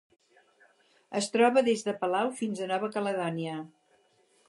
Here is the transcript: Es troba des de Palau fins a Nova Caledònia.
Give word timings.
Es 1.19 1.27
troba 1.35 1.63
des 1.69 1.85
de 1.89 1.95
Palau 2.01 2.35
fins 2.43 2.65
a 2.67 2.73
Nova 2.75 2.93
Caledònia. 2.97 3.57